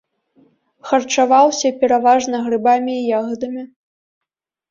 [0.91, 3.63] Харчаваўся пераважна грыбамі і ягадамі.